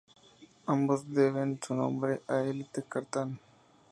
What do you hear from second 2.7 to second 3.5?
Cartan.